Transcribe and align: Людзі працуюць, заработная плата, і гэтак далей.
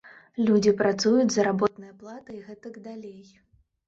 Людзі 0.45 0.71
працуюць, 0.79 1.33
заработная 1.35 1.91
плата, 1.99 2.29
і 2.39 2.41
гэтак 2.47 2.81
далей. 2.87 3.29